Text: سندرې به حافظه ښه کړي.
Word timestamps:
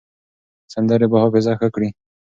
سندرې 0.73 1.07
به 1.11 1.17
حافظه 1.23 1.53
ښه 1.59 1.67
کړي. 1.75 1.89